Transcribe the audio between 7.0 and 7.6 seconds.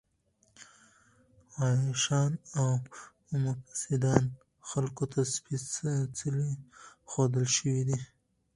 ښودل